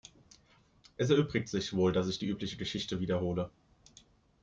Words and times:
Es 0.97 1.11
erübrigt 1.11 1.47
sich 1.47 1.73
wohl, 1.73 1.91
dass 1.91 2.07
ich 2.07 2.17
die 2.17 2.25
übliche 2.25 2.57
Geschichte 2.57 2.99
wiederhole. 3.01 3.51